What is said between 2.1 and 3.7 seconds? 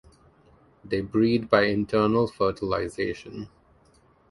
fertilization.